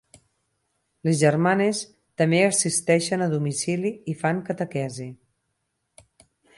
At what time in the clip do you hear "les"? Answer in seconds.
1.09-1.19